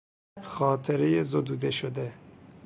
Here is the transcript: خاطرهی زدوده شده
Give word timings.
خاطرهی 0.41 1.23
زدوده 1.23 1.71
شده 1.71 2.13